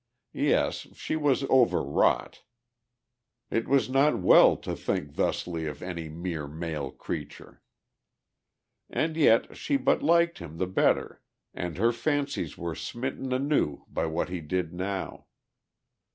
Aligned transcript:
Yes; 0.33 0.87
she 0.95 1.15
was 1.15 1.43
overwrought; 1.43 2.41
it 3.51 3.67
was 3.67 3.87
not 3.87 4.17
well 4.17 4.57
to 4.57 4.75
think 4.75 5.13
thusly 5.13 5.67
of 5.69 5.83
any 5.83 6.09
mere 6.09 6.47
male 6.47 6.89
creature. 6.89 7.61
And 8.89 9.15
yet 9.15 9.55
she 9.55 9.77
but 9.77 10.01
liked 10.01 10.39
him 10.39 10.57
the 10.57 10.65
better 10.65 11.21
and 11.53 11.77
her 11.77 11.91
fancies 11.91 12.57
were 12.57 12.73
smitten 12.73 13.31
anew 13.31 13.85
by 13.89 14.07
what 14.07 14.29
he 14.29 14.41
did 14.41 14.73
now. 14.73 15.27